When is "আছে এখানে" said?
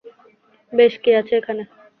1.19-1.63